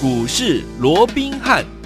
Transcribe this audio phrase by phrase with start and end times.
[0.00, 1.77] 股市罗宾汉。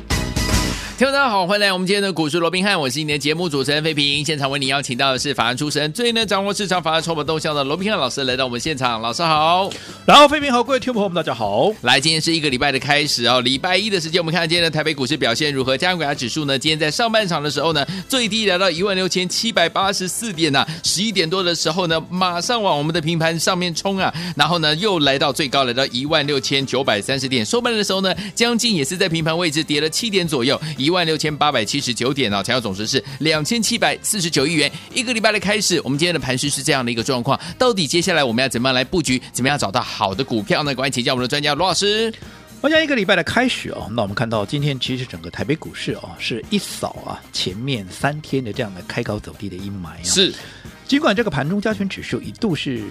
[1.03, 4.25] 听众大家好，欢迎来我们今天的股市罗宾汉，我是你的节目主持人费平。
[4.25, 9.69] 现场为你邀请到的是法案出身、最能掌握市场法案筹码动向的罗宾汉老师来到我们现场，老师好。
[10.07, 11.73] 然后费平好，各位听众朋友们大家好。
[11.81, 15.77] 来，今天是一个礼拜的开始哦，礼拜一的时间，我们看今天的台北股市表现如何？
[15.77, 16.57] 加权指数呢？
[16.57, 31.63] 今天在上半场的时候呢，最低来到一万六千七百八十四点呐、啊，十一点多的时候呢，马上往我们的平盘上面冲啊，然后呢，又来到最高来到一万六千九百三十点，收盘的时候呢，将近也是在平盘位置跌了七点左右，一万六千八百。
[31.73, 34.71] 七十九点啊，成交总值是两千七百四十九亿元。
[34.93, 37.39] 一个礼拜的开始，我们今天的盘势是这样的一个状况。
[37.57, 39.23] 到底接下来我们要怎么样来布局？
[39.33, 40.75] 怎么样找到好的股票呢？
[40.75, 42.13] 赶快请教我们的专家罗老师。
[42.61, 50.03] 我想一个礼拜的开始哦，那我们看到今天其实整个台北股市哦，是一扫啊前面三天的这样的开高走低的阴霾啊。
[50.05, 50.35] 是。
[50.87, 52.83] 尽管这个盘中加权指数一度是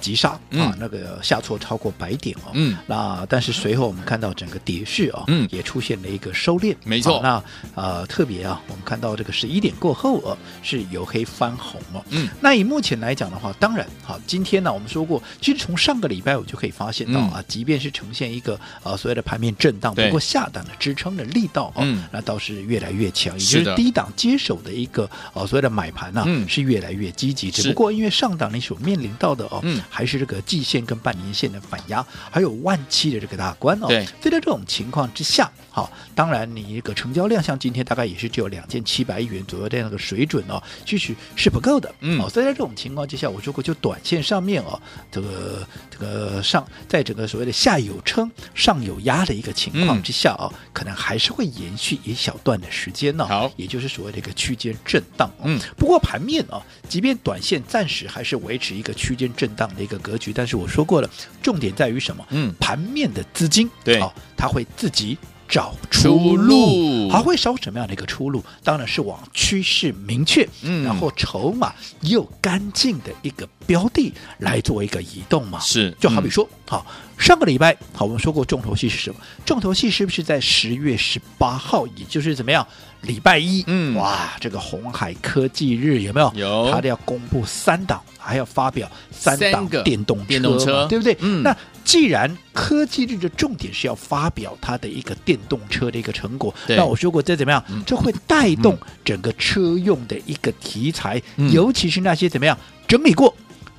[0.00, 7.20] 急杀、嗯、啊，那个下挫超过百点哦，嗯，那但是随后我们看到整个跌势啊，嗯，也出现了一个收敛，没错。
[7.22, 7.42] 那
[7.74, 33.88] 呃特别啊，我们看到这个十一点过后啊，是由黑翻红哦，嗯，那以目前来讲的话，当然好，今天呢我们说过，其实从上个礼拜我就可以发现到啊，嗯、即便是呈现一个呃所谓的盘面震荡，不过下档的支撑的力道啊，嗯，那倒是越来越强，也就是低档接手的一个呃所谓的买盘呢、啊，嗯，是越来越积极，只不过因为上档你所面临到的哦，嗯，还是这个季线跟半年线的反压，还有万七的这个大关哦。
[33.88, 41.92] 对，所以在这种情况之下，好，当然你一个成交量像今天大概也是只有两千七百亿元左右这样的水准哦，其实是不够的。
[42.00, 53.26] 嗯，哦，所以在这种情况之下，我如果就短线上面哦，这个这个上在整个所谓的下有撑上有压的一个情况之下哦，可能还是会延续一小段的时间呢。
[53.26, 55.30] 好，也就是所谓的一个区间震荡。
[55.42, 61.08] 嗯，不过盘面啊，即便短线暂时还是维持一个区间震荡的一个格局，但是我说过了，
[61.42, 62.22] 重点在于什么？
[62.28, 65.16] 嗯，盘面的资金对，好，它会自己
[65.48, 68.44] 找出路，还会找什么样的一个出路？
[68.62, 75.58] 当然是往趋势明确，嗯，然后筹码又干净的一个标的来做一个移动嘛。
[75.60, 76.84] 是，就好比说，好，
[77.18, 79.20] 上个礼拜，好，我们说过重头戏是什么？
[79.44, 82.66] 重头戏是不是在十月十八号，也就是怎么样？
[83.02, 86.32] 礼拜一，嗯，哇，这个红海科技日有没有？
[86.34, 91.16] 有，他都要公布三档，还要发表三档电动车，电动车，对不对？
[91.20, 97.64] 嗯，那既然科技日的重点是要发表它的一个电动车的一个成果，那我说过这怎么样？
[97.86, 103.34] 这会带动整个车用的一个题材，尤其是那些怎么样整理过。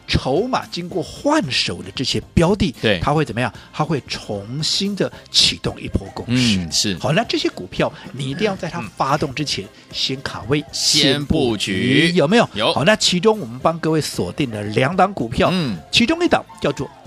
[0.09, 3.53] 筹码经过换手的这些标的，对，它会怎么样？
[3.73, 6.59] 它会重新的启动一波攻势。
[6.59, 6.97] 嗯，是。
[6.97, 12.49] 好，那这些股票你一定要在它发动之前先卡位、先布局，有没有？
[12.53, 12.73] 有。
[12.73, 16.89] 好，那其中我们帮各位锁定了两档股票，嗯，其中一档叫做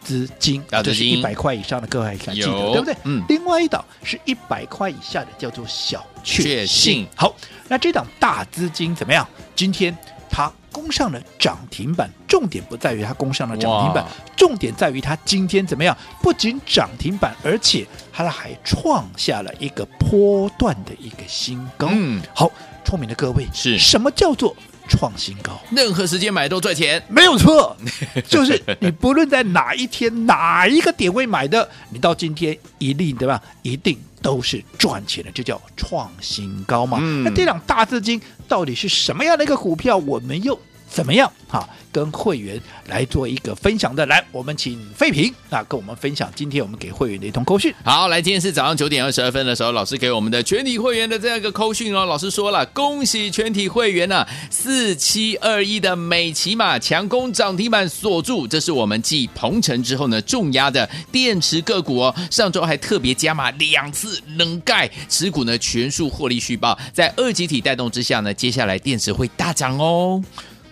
[0.00, 2.96] 资金，啊，这是一百块以上的，各位还记得对不对？
[3.04, 3.22] 嗯。
[3.28, 7.06] 另外一档是一百块以下的，叫做小确幸。
[7.14, 7.34] 好，
[7.68, 9.26] 那这档大资金怎么样？
[9.54, 9.96] 今天
[10.30, 10.50] 它。
[10.72, 14.06] 攻上了涨停板，重点不在于它攻上了涨停板，
[14.36, 15.94] 重点在于它今天怎么样？
[16.22, 21.88] 不仅涨停板，而且它还创下了一个波段的一个新高。
[21.90, 22.48] 嗯，好，
[22.84, 24.54] 聪明的各位，是什么叫做
[24.90, 25.58] 创新高？
[25.70, 27.74] 任何时间买都赚钱，没有错，
[28.28, 33.40] 就是你不论在哪一天哪一个点位买的，你到今天一定对吧？
[33.62, 33.96] 一定。
[34.22, 36.98] 都是赚钱的，这叫创新高嘛？
[37.00, 39.96] 嗯、那这两大资金到底是什么样的一个股票？
[39.96, 41.30] 我们又怎么样？
[41.48, 41.68] 哈。
[41.92, 42.56] 跟会员
[42.86, 47.74] 来做一个分享的，来，我们请费平啊，跟我们分享今天我们给会员的一通扣讯。
[47.82, 52.06] 好，来，今天是早上九点二十二分的时候，老师给我们的全体会员的这样一个扣讯哦。
[52.06, 62.14] 老师说了，恭喜全体会员呢，四七二一的美骑马强攻涨停板锁住，这是我们继鹏程之后呢重压的电池个股哦。
[62.30, 70.22] 上周还特别加码两次冷盖持股呢全数获利续报，在二极体带动之下呢，接下来电池会大涨哦。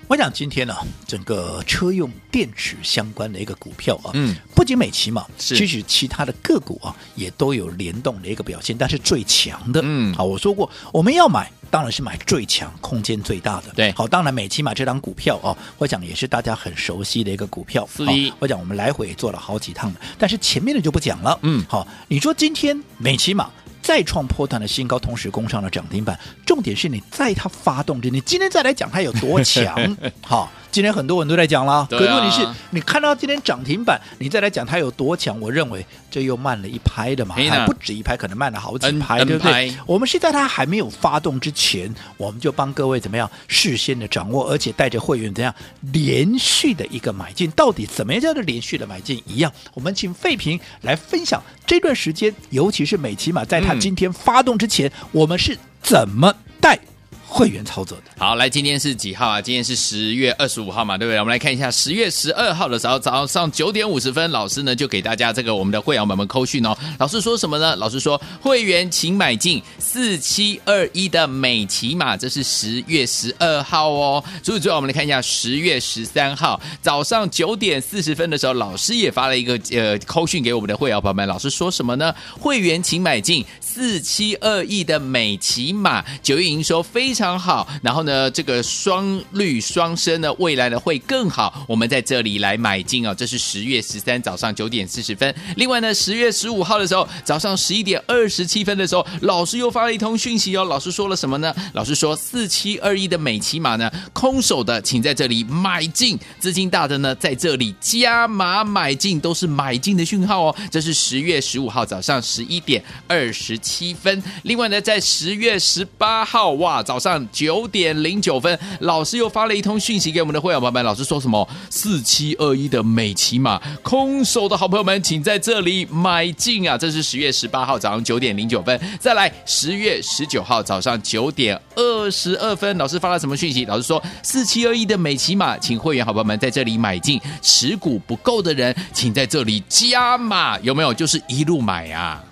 [0.08, 0.74] 我想今天呢，
[1.06, 8.74] 整个车用电池相关的一个股票啊，嗯，不仅美琪玛，其实其他的个股啊，也都有联动的一个表现。
[8.76, 13.64] 但是最强的，嗯，好，我说过，我们要买，当然是买最强、空间最大的。
[13.76, 17.86] 对，好，当然美琪玛这张股票啊，我想也是大家很熟悉的一个股票。
[17.94, 21.38] 所以，我讲我们来回也做了好几趟，但是前面的就不讲了。
[21.42, 23.50] 嗯，好，你说今天美琪玛。
[23.82, 26.18] 再创波段的新高，同时攻上了涨停板。
[26.44, 45.54] 重点是你在它发动之，你今天再来讲它有多强， 好，今天很多人都在讲了，对啊、可是问题是你看到今天涨停板，你再来讲它有多强，我认为这又慢了一拍的嘛，还不止一拍，可能慢了好几拍对不对我们是在它还没有发动之前，我们就帮各位怎么样事先的掌握，而且带着会员怎样
[45.92, 49.22] 连续的一个买进，到底怎么样叫做连续的买进？
[49.26, 56.78] 一样，我们请费平来分享这段时间，尤其是美琪玛在它今天发动之前，嗯、我们是怎么带。
[57.28, 58.04] 会员操作的。
[58.16, 59.40] 好，来，今天是几号啊？
[59.40, 61.20] 今天是十月二十五号嘛，对不对？
[61.20, 66.76] 我们来看一下十月十二号的时候，早上九点五十分，老师呢就给大家这个我们的会员们们扣讯哦。
[66.98, 67.76] 老师说什么呢？
[67.76, 74.24] 老师说会员请买进四七二一的美琪玛，这是十月十二号哦。
[74.42, 81.28] 所以最后我们来看一下十月十三号早上九点四十分的时候，老师也发了一个呃扣讯给我们的会员朋友们。
[81.28, 82.14] 老师说什么呢？
[82.40, 91.52] 会员请买进四七二一的美琪玛，九月营收非非常好，然后呢，这个双绿双升呢，未来呢会更好。
[91.66, 95.34] 我们在这里来买进哦，这是十月十三早上九点四十分。
[95.56, 100.64] 另外呢，十月十五号的时候，早上十一点二十七分的时候，老师又发了一通讯息哦。
[100.66, 101.52] 老师说了什么呢？
[101.72, 110.56] 老师说四七二一的美琪马呢，空手的请在这里买进，资金大的呢在这里加码买进，都是买进的讯号哦。
[110.70, 114.22] 这是十月十五号早上十一点二十七分。
[114.44, 117.07] 另外呢，在十月十八号哇，早上。
[117.08, 120.84] 上九点零九分，老师又发了一通讯息给我们的会员朋友们。
[120.84, 121.48] 老师说什么？
[121.70, 126.76] 四七二一的美琪玛空手的好朋友们，请在这里买进啊！
[126.76, 128.78] 这是十月十八号早上九点零九分。
[129.00, 133.64] 再来，十月十九号早上九点二十二分，老师发了什么讯息？
[133.64, 140.92] 老师说四七二一的美琪玛，请会员好朋友们在这里买进，持股不够的人，请在这里加码，有没有？
[140.92, 142.24] 就是一路买啊！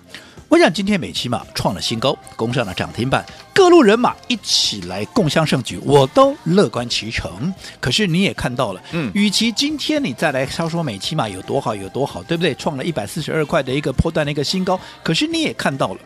[0.49, 3.25] 我想今天美琪玛创了新高，攻上了涨停板，
[3.57, 7.51] 各路人马一起来共襄盛举，我都乐观其成。
[7.79, 12.53] 可是你也看到了，嗯，与其今天你再来超说美琪玛有多好有多好，对不对？
[12.53, 15.99] 创了一百四十二块的一个破段的一个新高，可是你也看到了，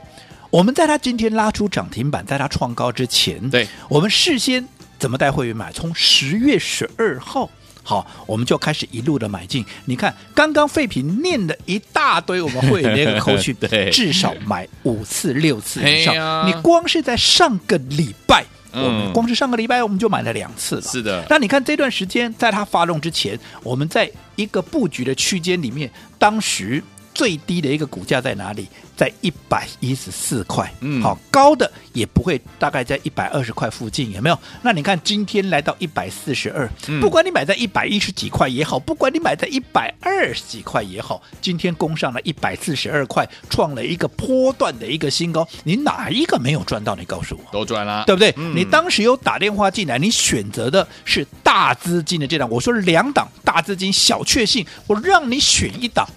[0.49, 4.65] 我们在它今天拉出涨停板，在它创高之前，对，我们事先
[4.97, 5.73] 怎么带会员买？
[5.73, 7.49] 从十月十二号。
[7.83, 9.65] 好，我们就开始一路的买进。
[9.85, 13.55] 你看，刚刚废品念了一大堆，我们会员那个口讯，
[13.91, 16.15] 至少买五次六次以上。
[16.15, 20.81] 啊、你光是在上个礼拜，嗯、我们光是上个礼拜我们就买了两次了。
[20.81, 21.25] 是的。
[21.29, 26.83] 那你看这段时间，在它发动之前，我们在一个布局的区间里面，当时
[27.21, 28.67] 最低的一个股价在哪里？
[28.97, 34.37] 在一百一十四块，嗯，好，高的也不会大概在一百二十块附近，有没有？
[34.63, 36.67] 那你看今天来到一百四十二，
[36.99, 46.95] 不管你买在一百一十几块也好，不管你买在一百二十几块也好，今天攻上了一百四十二块，创了一个波段的一个新高，你哪一个没有赚到？
[46.95, 48.33] 你告诉我，都赚了，对不对？
[48.37, 56.07] 嗯、你当时有打电话进来，你选择的是大资金的这档，我说两档大资金小确幸，我让你选一档，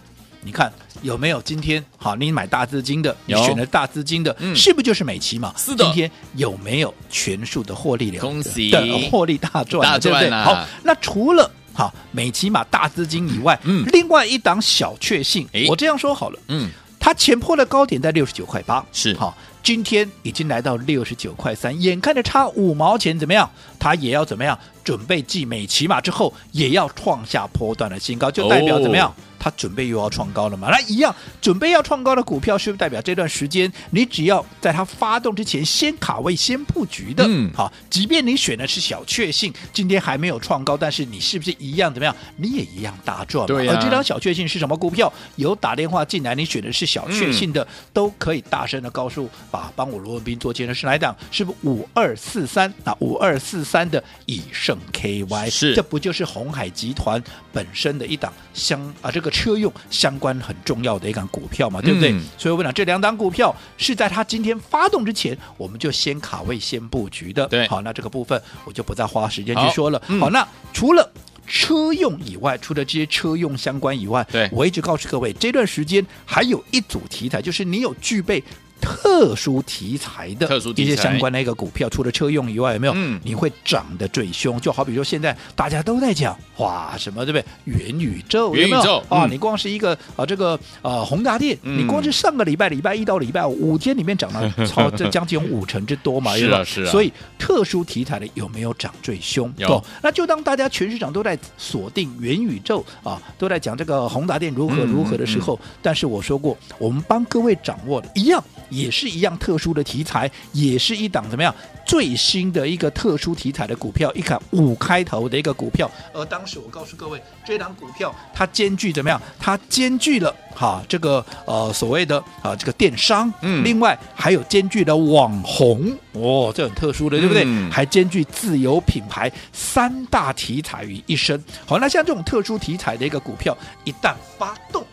[0.44, 0.73] 你看。
[1.02, 2.17] 有没有今天好？
[2.17, 5.52] 你买大资金的，你选了大资金的，嗯、是不是就是美琪嘛？
[5.55, 5.85] 是的。
[5.85, 8.20] 今天有没有全数的获利了？
[8.20, 8.81] 恭喜的
[9.11, 10.31] 获利大赚，大赚对不对？
[10.31, 23.50] 好，那除了好美琪玛大资金以外，嗯，另外一档小确幸，我这样说好了，嗯，它前破的高点在六十九块八，是好，今天已经来到六十九块三，眼看着差五毛钱，怎么样？
[23.79, 24.58] 它也要怎么样？
[24.85, 29.09] 准备继美骑马之后，也要创下波段的新高，就代表怎么样？
[29.09, 29.15] 哦
[29.45, 30.71] 它准备又要创高了嘛？
[30.71, 37.23] 那一样准备要创高的股票，是不是代表这段时间你只要在它发动之前先卡位、先布局的？
[37.29, 42.17] 嗯，好，即便你选的是小确幸，今天还没有创高，但是你是不是一样怎么样？
[42.37, 43.47] 你也一样大赚。
[43.47, 43.75] 对啊。
[43.77, 45.13] 而这张小确幸是什么股票？
[45.37, 51.15] 有打电话进来，你选的是小确幸的，嗯、都可以大声的告诉把帮我罗文斌做介绍是哪档？
[51.31, 52.73] 是不是五二四三？
[52.82, 59.35] 那五二四三的以盛 KY 是，这不就是鸿海集团本身的一档相啊这个。
[59.35, 62.13] 车用相关很重要的一档股票嘛，对不对？
[62.13, 67.49] 嗯、所以我讲这两档股票是在它今天发动之前，我们就先卡位、先布局的。
[67.49, 69.99] 对，好，那这个部分我就不再花时间去说了。
[69.99, 71.13] 好，嗯、好，那除了
[71.49, 78.41] 车用以外，除了这些车用相关以外，对，我一直告诉各位，这段时间还有一组题材，就是你有具备。
[78.81, 82.93] 特殊题材的一些相关的一个股票，除了车用以外，有没有？
[82.95, 84.61] 嗯，你会涨得最凶。
[84.61, 87.45] 就好比说，现在大家都在讲，哇，什么对不对？
[87.65, 89.27] 元宇宙，元宇宙啊！
[89.31, 96.91] 你光是一个啊，这个呃，宏达电，你光是上个礼拜礼拜一到礼拜五五天里面涨了超这将近五成之多嘛，是啊是啊。
[96.91, 99.53] 所以特殊题材的有没有涨最凶？
[99.57, 99.83] 有。
[100.03, 108.43] 那就当大家全市场都在锁定元宇宙啊，都在讲这个宏达电如何如何的时候，但是我说过，我们帮各位掌握的一样。
[108.69, 111.55] 也是一样特殊的题材，也是一档怎么样
[111.87, 115.91] 最新的一个特殊题材的股票，一看五开头的一个股票。
[116.13, 119.21] 而当时我告诉各位，这档股票它兼具怎么样？
[119.39, 127.44] 它兼具了哈这个呃所谓的啊这个电商，嗯，另外还有兼具了网红哦，这很特殊的，对不对？
[127.47, 131.43] 嗯、还兼具自由品牌三大题材于一身。
[131.67, 134.85] 好，那像这种特殊题材的一个股票，一旦发动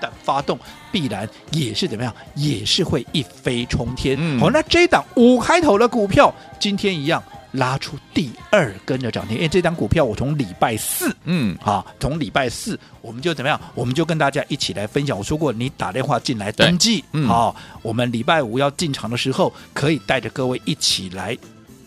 [0.00, 0.58] 旦发动，
[0.90, 2.14] 必然也是怎么样？
[2.34, 4.16] 也是会一飞冲天。
[4.18, 7.22] 嗯、好，那这一档五开头的股票，今天一样。
[7.52, 13.58] 拉出第二根的涨停，因为这张股票我从礼拜四，嗯，啊，从礼拜四我们就怎么样？
[13.74, 15.16] 我们就跟大家一起来分享。
[15.16, 21.36] 我说过，你打电话进来登记，嗯，好，我们礼拜五要进场的时候，可以带着各位一起来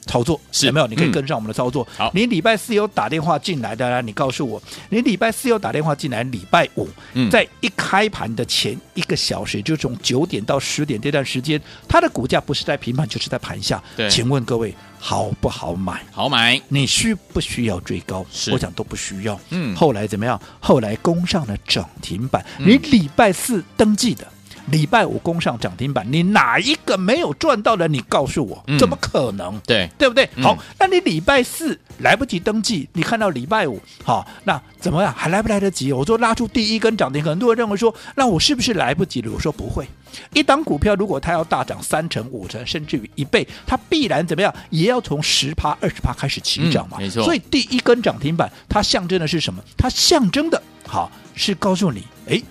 [0.06, 0.88] 操作，是有没有？
[0.88, 1.88] 你可以跟上我们的操作。
[1.98, 13.82] 好、嗯，你礼拜四有打电话进来的，你告诉我，你礼拜四有打电话进来，礼拜五，嗯，在一开盘的前一个小时，就从九点到十点这段时间，它的股价不是在平盘，就是在盘下。
[13.96, 14.74] 对，请问各位。
[15.04, 16.00] 好不好买？
[16.12, 16.62] 好买。
[16.68, 18.24] 你需不需要追高？
[18.52, 19.40] 我想都不需要。
[19.50, 19.76] 嗯。
[19.76, 20.40] 后来怎么样？
[20.60, 22.46] 后来攻上了涨停板。
[22.60, 24.31] 嗯、你礼拜四登记的，
[24.68, 27.88] 礼拜五攻上涨停板，你哪一个没有赚到的？
[27.88, 29.60] 你告诉我，嗯、怎么可能？
[29.66, 30.30] 对，对不对？
[30.36, 35.14] 嗯、好，那你礼拜四来不及登记，你看到礼拜五，好，那怎么样？
[35.14, 35.92] 还来不来得及？
[35.92, 39.32] 我说拉出第一根涨停，很多人认为说，那我是不是来不及了？
[39.32, 39.88] 我说不会。
[40.34, 44.54] 一档股票如果它要大涨三成、五成，甚至于一倍，它必然怎么样？
[44.70, 46.98] 也要从十趴、二十趴开始起涨嘛。
[47.00, 47.24] 嗯、没错。
[47.24, 49.64] 所以第一根涨停板，它象征的是什么？
[49.78, 52.42] 它象征的，好是告诉你，哎，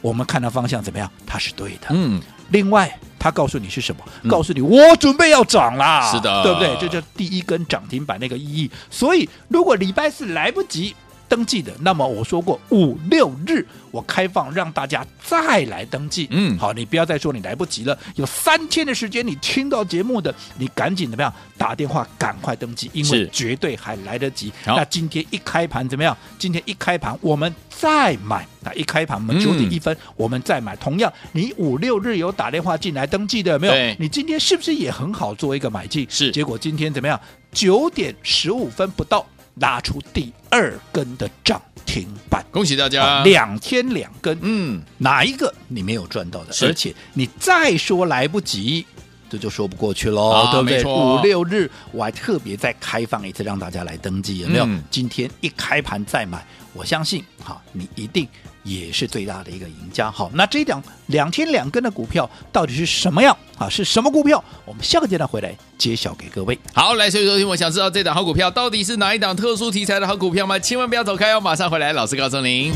[0.00, 1.10] 我们看到方向怎么样？
[1.26, 1.88] 它是对的。
[1.90, 2.20] 嗯。
[2.50, 4.02] 另外，它告诉你是什么？
[4.22, 6.10] 嗯、告诉你我准备要涨啦。
[6.10, 6.76] 是的，对不对？
[6.80, 8.70] 这就第一根涨停板那个意义。
[8.90, 10.94] 所以，如果礼拜四来不及。
[11.28, 16.26] 登记的，那么我说过五六日我开放让大家再来登记。
[16.30, 24.52] 嗯，好，你不要再说你来不及了，有三天的时间，你听到节目的，你赶紧怎么样打电话赶快登记，因为绝对还来得及。
[24.66, 26.16] 那今天一开盘怎么样？
[26.38, 30.74] 今天一开盘我们再买，那一开盘我们九点一分我们再买。
[30.74, 33.96] 嗯、同样，你五六日有打电话进来登记的有没有？
[33.98, 36.06] 你今天是不是也很好做一个买进？
[36.08, 37.20] 是，结果今天怎么样？
[37.52, 39.26] 九点十五分不到。
[39.60, 43.22] 拉出第二根的涨停板，恭喜大家！
[43.22, 46.54] 两天两根，嗯，哪一个你没有赚到的？
[46.66, 48.86] 而且你再说来不及，
[49.30, 50.84] 这就说不过去喽，啊、对不对？
[50.84, 54.64] 五六日我还特别再开放一次让大家来登记，有没有？
[54.64, 58.26] 嗯、今天一开盘再买，我相信哈，你一定。
[58.64, 60.10] 也是最大的一个赢家。
[60.10, 63.66] 好，那这一档两天两根的股票到底是什么样啊？
[63.66, 64.44] 是什么股票？
[64.66, 66.58] 我们下个阶段回来揭晓给各位。
[66.74, 70.58] 好，来，所以说听，我想知道这档好股票到底是哪一档特殊题材的好股票吗？
[70.58, 72.74] 千万不要走开哦，马上回来，老师告诉您。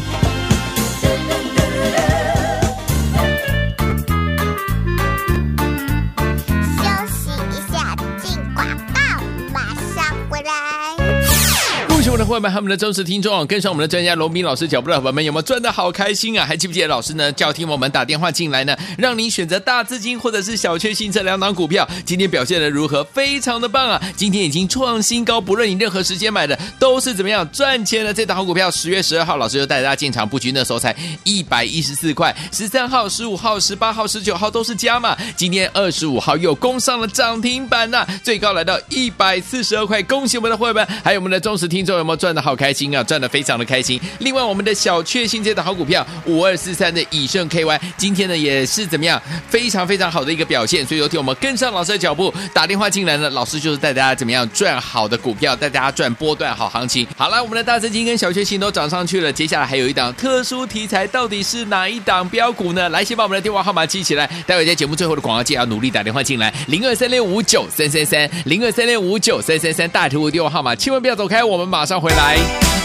[12.23, 16.47] 的伙伴们，他们的忠实听众，跟上我们的专家罗宾老师脚步的伙伴们，有没有赚的好开心啊？
[16.47, 17.33] 还记不记得老师呢？
[17.33, 23.02] 叫听我们打电话进来呢， 让您选择大资金或者是小确幸这两档股票，今天表现的如何？
[23.12, 24.00] 非常的棒啊！
[24.14, 28.14] 今天已经创新高，不论你任何时间买的，都是怎么样赚钱的。
[28.14, 40.00] 这档好股票，十月十二号，老师就带大家进场布局，那时候才一百一十四块，十三号、十五号、十八号、十九号都是加码，今天二十五号又攻上了涨停板呐、啊，最高来到一百四十二块。
[40.05, 41.99] 恭喜我们的伙伴们，还有我们的忠实听众。
[41.99, 43.02] 有没有赚的好开心啊？
[43.02, 44.00] 赚的非常的开心。
[44.21, 49.21] 另外，我们的小确幸这档好股票五二四三的以盛 KY，今天呢也是怎么样？
[49.49, 50.87] 非常非常好的一个表现。
[50.87, 57.05] 所以，有请我们跟上老师的脚步，打电话进来呢，老师就是带大家怎么样赚好的股票，带大家赚波段好行情。
[57.17, 59.33] 好了，我们的大资金跟小确幸都涨上去了。
[59.33, 62.88] 接下来还有一档特殊题材，到底是哪一档标股呢？
[62.91, 64.31] 来，先把我们的电话号码记起来。
[64.47, 72.81] 待会在节目最后的广告记要努力打电话进来，零二三六五九三三三，零二三六五九三三三，大图的电话号码，千万不要走开，我们马上回来。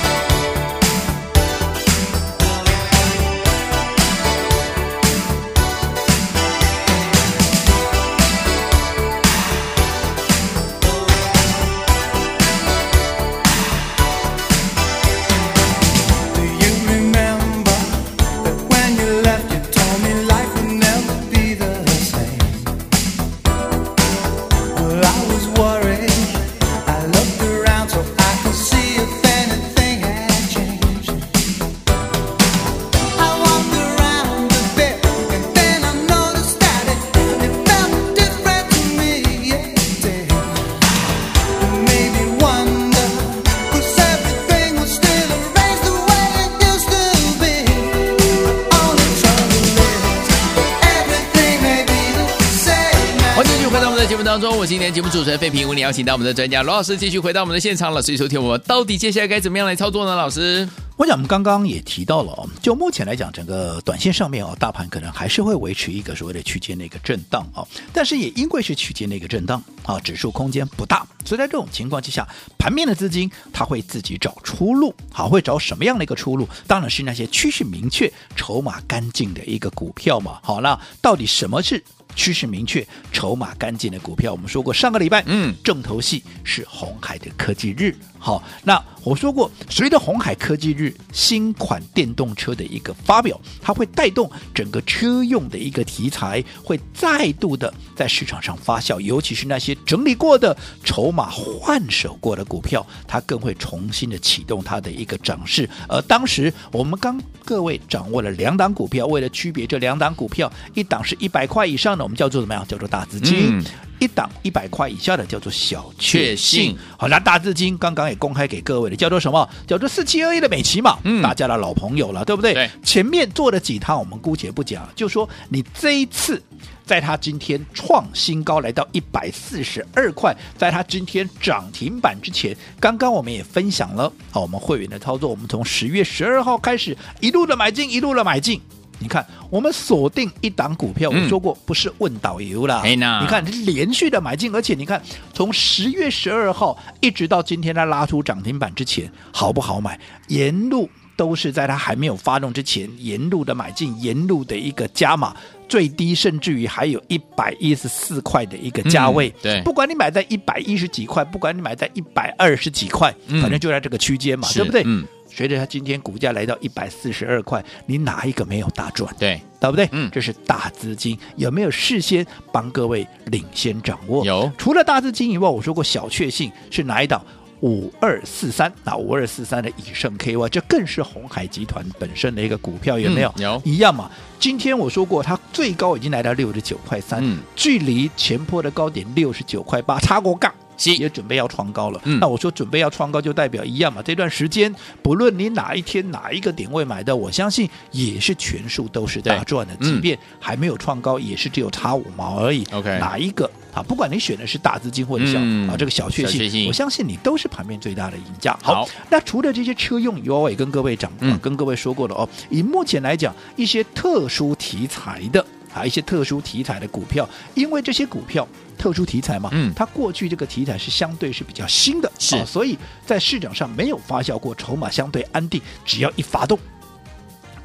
[54.37, 57.99] 当中，我今天节目主持人费平为你邀请到我们的专家罗老师继续回到我们的现场了。
[58.03, 60.15] 所以说，听我们到底接下来该怎么样来操作呢？
[60.15, 60.69] 老师？
[60.95, 67.65] 我想我们刚刚也提到了，就目前来讲，整个短线上面哦，大盘可能还是会维持一个所谓的区间的一个震荡啊。
[67.91, 72.27] 但是也因为是区间的一个震荡啊，指数空间不大，所以在这种情况之下，
[72.59, 76.47] 盘面的资金它会自己找出路，好，会找什么样的一个出路？
[76.67, 80.37] 当然是那些趋势明确、筹码干净的一个股票嘛。
[80.43, 81.83] 好，那到底什么是？
[82.17, 87.95] 趋势明确、筹码干净的股票，我们说过上个礼拜，嗯，重头戏是红海的科技日。
[88.19, 105.69] 好，那我说过，随着鸿海科技日新款电动车的一个发表，它会带动整个车用的一个题材，会再度的在市场上发酵，尤其是那些整理过的筹码换手过的股票，它更会重新的启动它的一个涨势。
[105.87, 112.65] 而当时我们刚各位掌握了两档股票，为了区别这两档股票，一档是一百块以上的，我们叫做怎么样？
[112.67, 113.63] 叫做大资金。
[113.99, 119.47] 一档一百块以下的叫做小确幸，好，那大资金刚刚也公开给各位的叫做什么？
[119.65, 122.53] 叫做四七二一的美琪嘛，嗯，大家的老朋友了，对不对？
[122.53, 122.69] 对。
[122.83, 126.41] 前面做了几趟，我们姑且不讲，就说你这一次，
[126.85, 138.61] 在它今天创新高来到一百四十二块，在它今天涨停板之前，刚刚我们也分享了，好，我们会员的操作，我们从十月十二号开始一路的买进，一路的买进。
[138.99, 142.81] 你看，我们锁定一档股票，我说过不是问导游啦。
[142.83, 145.01] 嗯、你看，连续的买进，而且你看，
[145.33, 149.99] 从十月十二号一直到今天，它拉出涨停板之前，好不好买？
[150.27, 155.35] 沿路都是在它还没有发动之前，沿路的买进，沿路的一个加码，
[155.67, 159.27] 最低甚至于还有一百一十四块的一个价位。
[159.27, 164.83] 嗯、对，不管你买在一百一十几块，不管你买在一百二十几块，嗯、反正就在这个区间嘛，对不对？
[164.85, 165.05] 嗯。
[165.29, 169.13] 随着它今天股价来到一百四十二块，你哪一个没有大赚？
[169.19, 169.87] 对，对不对？
[169.91, 174.25] 嗯，这是大资金有没有事先帮各位领先掌握？
[174.25, 174.51] 有。
[174.57, 177.23] 除了大资金以外，我说过小确幸是哪一档？
[177.61, 183.33] 五二四三，那五二四三的以盛 KY，这更是红海集团本身的一个股票，有没有？
[183.37, 183.61] 嗯、有。
[183.65, 184.09] 一样嘛。
[184.39, 190.53] 今天我说过，它最高已经来到六十九块三，嗯，距离前坡的高点六十九块八，差过杠。
[190.95, 193.99] 也准备要创高了，嗯、那我说准备要创高就代表一样嘛。
[193.99, 194.71] 这段时间
[195.01, 199.75] 不论你哪一天哪一个点位买的，我相信也是全数都是大赚的。
[199.79, 202.63] 嗯、即便还没有创高，也是只有差五毛而已。
[202.71, 203.83] OK，哪一个啊？
[203.87, 208.57] 不管你选的是大资金或者小、嗯、啊，这个小确幸，我相信你都是盘面最大的赢家。
[208.61, 212.27] 好，好那除了这些车用以外，我也跟各位讲，嗯、跟各位说过了哦。
[212.49, 218.47] 以目前来讲，一些特殊题材的啊，一些特殊题材的股票，因为这些股票。
[218.77, 226.59] 特殊题材嘛，嗯，它过去这个题材是相对是比较新的，是、哦，所以在市场上没有发酵过，筹码相对安定，只要一发动，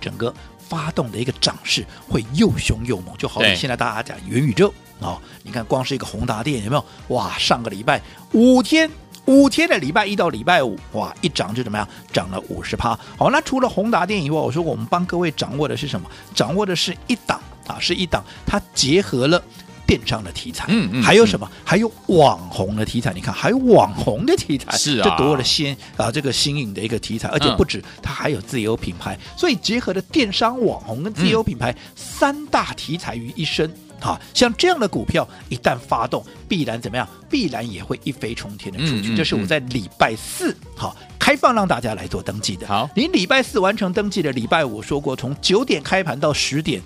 [0.01, 4.73] 整个发动的一个涨势会又凶又猛，就好比现在大家讲元宇宙啊、
[5.03, 6.85] 哦，你看光是一个宏达电有没有？
[7.09, 8.01] 哇，上个礼拜
[8.33, 8.91] 五天
[9.27, 11.87] 五天的礼拜一到礼拜五，哇，一涨就怎么样？
[12.13, 12.99] 涨了五十趴。
[13.17, 16.11] 好，那除了宏达电以外，我说我们帮各位掌握的是什么？
[16.35, 19.43] 掌握的是一档啊，是一档，它结合了。
[19.85, 21.47] 电商的题材，嗯嗯，还有什么？
[21.53, 23.13] 嗯、还有网红的题材。
[23.13, 33.71] 你看，还有网红的题材，是啊，这多了新啊，这个新颖的一个题材，而且不止，它还有自由品牌，嗯、所以结合了电商、网红跟自由品牌、嗯、三大题材于一身。
[34.03, 37.09] 好，像这样的股票一旦发动，必然怎么样？
[37.31, 39.11] 必然也会一飞冲天的出去。
[39.11, 42.67] 嗯嗯嗯、这是我在礼拜四好开放让大家来做登记的。
[42.67, 46.83] 好，你礼拜四完成登记的，礼拜五说过，从九点开盘到十点。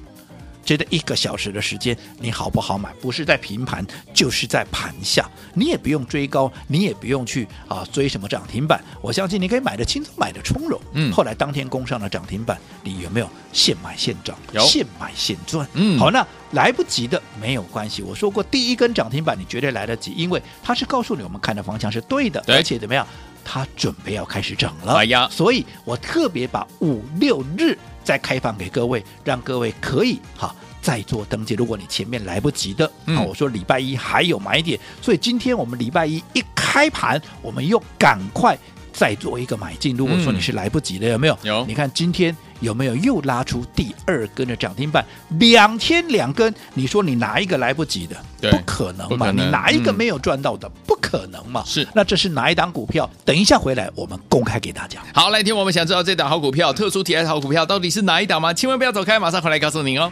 [0.66, 2.92] 觉得一个小时的时间，你好不好买？
[3.00, 5.30] 不是在平盘，就是在盘下。
[5.54, 8.82] 你也不用追高，你也不用去啊追什么涨停板。
[9.00, 10.78] 我相信你可以买的轻松，买的从容。
[10.92, 11.12] 嗯。
[11.12, 14.36] 后来当天攻上了涨停板，你有没有现买现涨？
[14.52, 15.66] 有，现买现赚。
[15.74, 15.96] 嗯。
[15.98, 18.02] 好，那来不及的没有关系。
[18.02, 23.06] 我说过，第一根涨停板你绝对来得及，因为它是告诉你我们看的方向是对的，对而且怎么样，
[23.44, 24.94] 它准备要开始涨了。
[24.94, 27.78] 哎呀，所以我特别把五六日。
[28.06, 31.54] 再开放给各位，让各位可以哈再做登记。
[31.54, 38.56] 如果你前面来不及的，嗯、我说礼拜一还有买点，所以今天我们礼拜一一开盘，我们又赶快
[38.96, 39.94] 再做一个买进。
[39.96, 41.38] 如果说你是来不及的，有没有？
[41.42, 41.64] 有。
[41.66, 42.34] 你看今天。
[42.60, 45.04] 有没有又拉出第二根的涨停板？
[45.38, 48.16] 两天两根，你说你哪一个来不及的？
[48.40, 49.30] 对不可能嘛？
[49.30, 50.66] 你哪一个没有赚到的？
[50.66, 51.62] 嗯、不可能嘛？
[51.66, 51.86] 是。
[51.94, 53.10] 那这是哪一档股票？
[53.26, 55.00] 等一下回来我们公开给大家。
[55.12, 58.54] 好，来听我们想知道这档好股票，特殊题材的好股票到底是哪一档吗？
[58.54, 60.10] 千万不要走开，马上回来告诉您哦。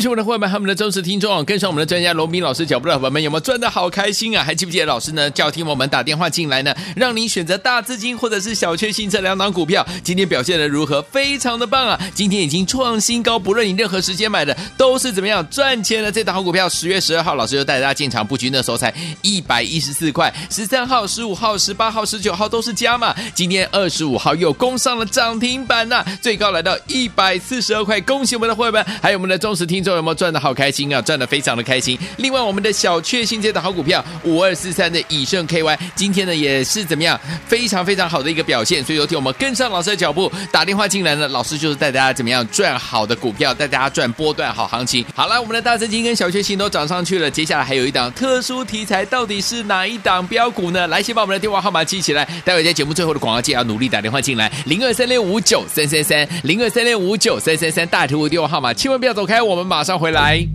[0.00, 4.42] 恭喜我们的会员们，他们的忠实听众，跟上我们的专家罗宾老师脚步的伙伴们，有没有赚的好开心啊？
[4.42, 5.30] 还记不记得老师呢？
[5.30, 11.02] 叫听我们打电话进来呢，让您选择大资金或者是小确幸这两档股票，今天表现的如何？
[11.02, 12.00] 非常的棒啊！
[12.14, 16.10] 今天已经创新高，不论你任何时间买的，都是怎么样赚钱的。
[16.10, 31.00] 这档好股票，十月十二号，老师就带大家进场布局，那时候才一百一十四块，十三号、十五号、十八号、十九号都是加码，今天二十五号又攻上了涨停板呐、最高来到一百四十二块，恭喜我们的会员们，还有我们的忠实听众，有没有赚的好开心啊？
[31.02, 31.98] 赚的非常的开心。
[32.18, 37.18] 另外，我们的小确幸这档好股票五二四三的以盛 KY，今天呢也是怎么样？
[37.46, 38.82] 非常非常好的一个表现。
[38.84, 45.04] 所以，有请我们跟上老师的脚步，打电话进来呢，老师就是带大家怎么样赚好的股票，带大家赚波段好行情。
[45.14, 50.86] 好了，我们的大资金跟小确幸都涨上去了，接下来还有一档特殊题材，到底是哪一档标股呢？
[50.86, 60.46] 来，先把我们的电话号码记起来，待会在节目最后的广告界要努力打电话进来，零二三六五九三三三，零二三六五九三三三，大图的电话号码，千万不要走开，我们马马上回来。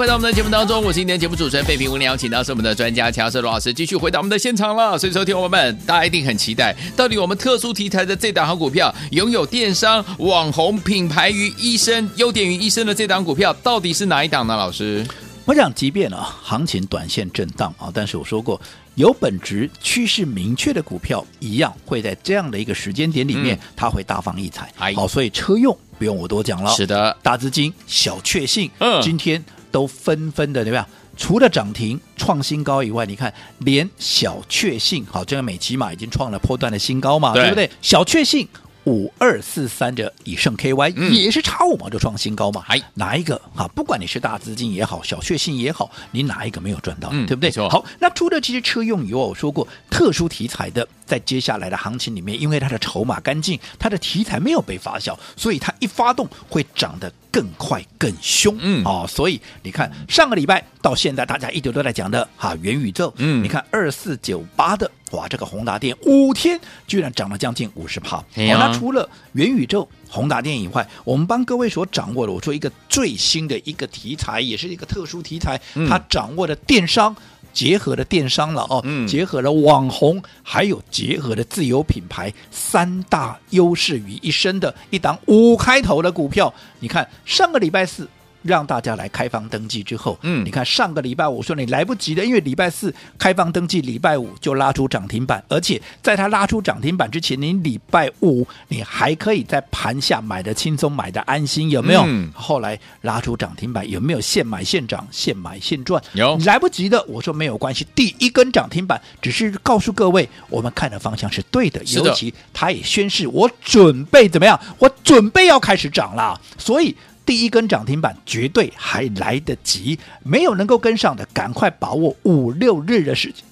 [0.00, 1.90] 回到我们的节目当中，我是今天节目主持人费平。
[1.90, 4.96] 我们邀请到是我们的专家乔瑟罗老师，继续回到我们的现场了。
[4.96, 14.56] 所以，说听我们，大家一定很期待，到底我们特殊题材的这档好股票，拥有电商、网红、品牌于一身、优点于一身的这档股票，到底是哪一档呢？
[14.56, 15.06] 老师，
[15.44, 18.58] 我想，即便啊，行情短线震荡啊，但是我说过，
[18.94, 24.72] 有本质、趋势明确的股票，一样会在这样的一个时间点里面，嗯、它会大放异彩。
[24.94, 26.70] 好，所以车用不用我多讲了。
[26.72, 29.44] 是的，大资金、小确幸，嗯，今天。
[29.70, 30.86] 都纷纷的怎么样？
[31.16, 37.70] 除了涨停创新高以外，你看连小确幸，好，这个美琪玛已经创了波段的新高嘛，对，对不对？
[37.82, 38.48] 小确幸。
[38.86, 42.64] 五二四三的以盛 KY、嗯、也是差五毛就创新高嘛？
[42.66, 43.68] 哎，哪一个哈？
[43.74, 47.10] 不管你是大资金也好，小确幸也好，你哪一个没有赚到？
[47.12, 47.50] 嗯，对不对？
[47.68, 58.56] 好，那除了这些车用以外，我说过特殊题材的，在接下来的行情里面，因为它的筹码干净，它的题材没有被发酵，所以它一发动会涨得更快更凶。
[58.60, 63.12] 嗯啊、哦，所以你看上个礼拜到现在，大家一直都在讲的哈元宇宙。
[63.16, 64.88] 嗯，你看二四九八的。
[65.10, 68.18] 哇，这个宏达电五天居然涨了将近五十趴。
[68.18, 77.12] 好，那除了元宇宙、宏达电以外，我们帮各位所掌握的，我说一个最新的一个题材，也是一个特殊题材，嗯、它掌握的电商
[77.52, 86.52] 结合了电商了哦，嗯、结合了网红，还有结合了自有品牌三大优势于一身的一档五开头的股票。
[86.78, 88.08] 你看上个礼拜四。
[88.42, 102.02] 让大家来开放登记之后，嗯，你看上个礼拜五说你来不及的，因为礼拜四开放登记，礼拜五就拉出涨停板，而且在它拉出涨停板之前，你礼拜五你还可以在盘下买的轻松，买的安心，有没有？
[102.06, 106.02] 嗯、后来拉出涨停板，有没有现买现涨，现买现赚？
[106.12, 116.96] 有，来不及的，我说没有关系，第一根涨停板只是告诉各位，我们看的方向是对的，是的尤其它也宣示我准备怎么样，我准备要开始涨了，所以。
[117.30, 123.44] 第一根涨停板绝对还来得及，没有能够跟上的，赶快把握五六日的时间。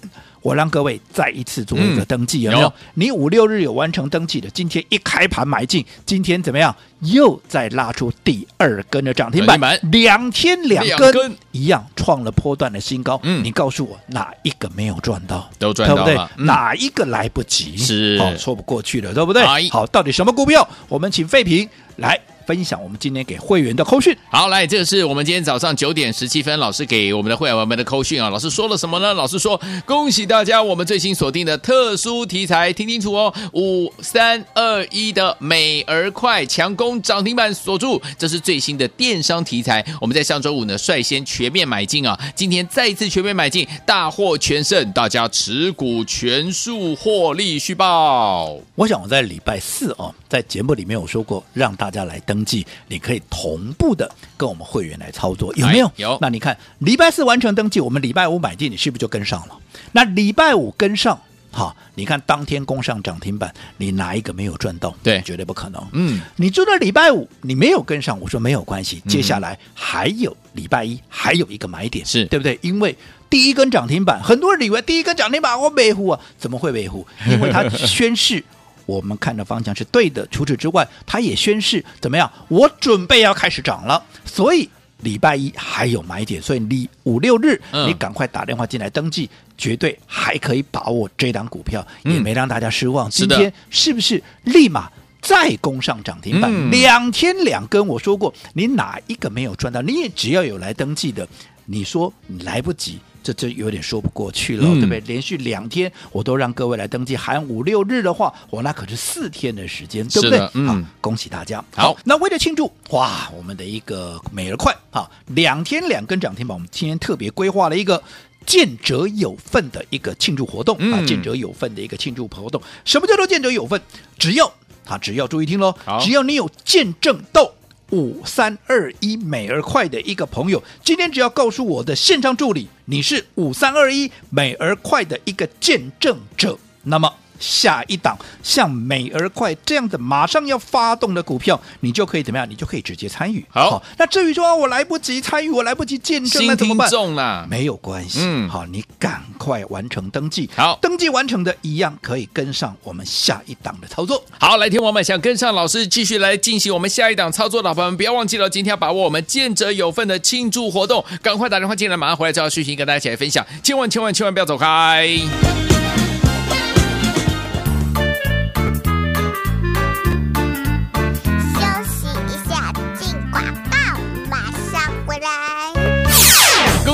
[0.43, 2.73] 我让各位再一次做一个登记，嗯、有没有？
[2.95, 6.75] 你五六日有完成登记的，今天一开盘买进，今天怎么样？
[7.03, 9.61] 又再拉出第二根的涨停板，
[9.93, 13.21] 两天两根，一样创了波段的新高。
[13.23, 15.49] 嗯，你告诉我哪一个没有赚到？
[15.57, 16.29] 都赚到了，对不对？
[16.39, 17.77] 嗯、哪一个来不及？
[17.77, 19.45] 是，好说不过去了，对不对？
[19.45, 20.69] 哎、好，到底什么股票？
[20.89, 22.19] 我们请费平来。
[22.49, 24.17] 分享我们今天给会员的扣讯。
[24.31, 28.31] 好，来，这个是我们今天早上九点十七分，老师给我们的会员们的扣讯啊。
[28.31, 29.13] 老师说了什么呢？
[29.13, 39.85] 老师说，恭喜大家，我们最新锁定的特殊题材，听清楚哦，五三二一的美而快强攻涨停板锁住，这是最新的电商题材。
[40.01, 48.57] 我们在上周五呢率先全面买进啊，今天再一次全面买进，大获全胜，大家持股全数获利续报。
[48.75, 52.38] 我想我在礼拜四哦，在节目里面有说过，让大家来登。
[52.39, 55.91] 登记，你可以同步的跟我们会员来操作，有没有？
[55.97, 56.17] 有。
[56.21, 59.59] 那你看，礼拜四完成登记，我们礼拜五买进，你是不是就跟上了？
[59.93, 61.21] 那礼拜五跟上，
[61.51, 64.95] 好，你看当天攻上涨停板，你哪一个没有赚到？
[65.03, 65.85] 对，绝对不可能。
[65.93, 72.57] 嗯，你做到礼拜五，你没有跟上，我说没有关系，接下来还有礼拜一，还有一个买点，是对不对？
[72.63, 72.97] 因为
[73.29, 77.05] 第一根涨停板，很多人以为第一根涨停板我维护啊，怎么会维护？
[77.27, 78.45] 因为它宣示。
[78.89, 80.27] 我们看的方向是对的。
[80.29, 82.31] 除此之外，它也宣示怎么样？
[82.49, 84.03] 我准备要开始涨了。
[84.25, 84.67] 所以
[85.03, 93.11] 礼拜一还有买点，所以你五六日你赶快打电话进来登记，嗯、绝对还可以把握这档股票，嗯、也没让大家失望。
[93.11, 96.51] 今天是不是立马再攻上涨停板？
[96.51, 99.83] 嗯、两天两根，我说过，你哪一个没有赚到？
[99.83, 101.29] 你也只要有来登记的，
[101.67, 102.99] 你说你来不及。
[103.29, 105.01] 这这有点说不过去了，嗯、对不对？
[105.01, 110.39] 连续两天我都让各位来登记，含五六日的话，我那可是四天的时间，对不对？
[110.55, 111.63] 嗯、好，恭喜大家。
[111.75, 118.03] 好，那为了庆祝，哇，我们的一个美而快啊，两天两根涨停板，我们今天特别规划了一个
[118.47, 122.63] 见者有份的一个庆祝活动、嗯、啊，见者有份的一个庆祝活动。
[122.87, 123.79] 什么叫做见者有份？
[124.19, 124.51] 只要
[124.87, 127.53] 啊，只要注意听喽，只要你有见证到。
[127.91, 137.13] 五三二一美而快的一个朋友，今天只要告诉我的线上助理，你是五三二一美而快的一个见证者，那么。
[137.39, 142.49] 下一档像美而快这样的马上要发动的股票，你就可以怎么样？
[142.49, 143.45] 你就可以直接参与。
[143.49, 146.89] 好，好，那至于说我来不及参与，我来不及见证，那怎么办？
[146.89, 148.21] 重了，没有关系。
[148.23, 150.49] 嗯，好，你赶快完成登记。
[150.57, 154.25] 好，登记完成的一样可以跟上我们下一档的操作。
[154.39, 163.47] 好，来听我们想跟上老师继续来进行我们下一档操作的朋友们，不要忘记了，今天要把握我们见者有份的庆祝活动，赶快打电话进来，马上回来之后续讯跟大家一起来分享。
[163.63, 165.78] 千万千万千万不要走开。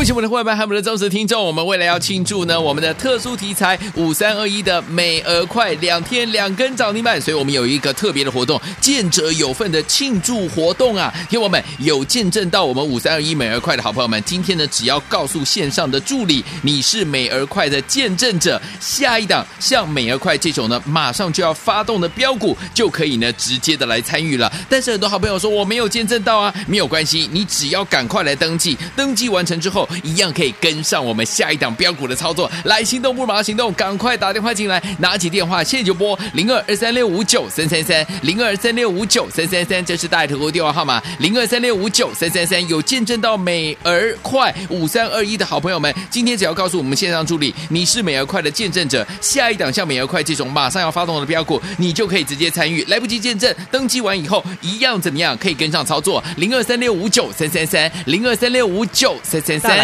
[0.04, 11.10] 恭喜我们的会员和我们的忠实听众，我们未来要庆祝呢，我们的特殊题材五三二一的美而快两天两根涨停板，所以我们有一个特别的活动，见者有份的庆祝活动啊！
[11.30, 24.52] 听我们有见证到我们五三二一美而快的好朋友们，今天呢，只要告诉线上的助理你是美而快的见证者，下一档像美而快这种呢，马上就要发动的标股，就可以呢直接的来参与了。
[24.68, 29.88] 但是很多好朋友说我没有见证到啊，没有关系，你只要赶快来登记，登记完成之后。
[30.02, 42.54] 一样可以跟上我们下一档标股的操作，来行动不马上行动，赶快打电话进来，拿起电话现在就拨零二二三六五九三三三零二三六五九三三三，这是大头哥电话号码零二三六五九三三三。
[42.68, 52.82] 有见证到美而快五三二一的好朋友们，今天只要告诉我们线上助理你是美而快的见证者，下一档像美而快这种马上要发动的标股，你就可以直接参与。
[52.84, 56.22] 来不及见证，登记完以后一样怎么样可以跟上操作？
[56.36, 59.83] 零二三六五九三三三零二三六五九三三三。